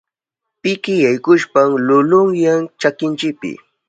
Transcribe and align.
Piki 0.61 0.93
yaykushpan 1.05 1.69
lulunyan 1.87 2.61
chakinchipi. 2.79 3.51